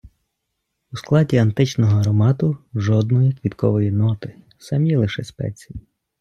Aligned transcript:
У 0.91 0.97
складі 0.97 1.37
античного 1.37 1.99
аромату– 1.99 2.57
жодної 2.75 3.33
квіткової 3.33 3.91
ноти, 3.91 4.41
самі 4.59 4.95
лише 4.95 5.23
спеції. 5.23 5.79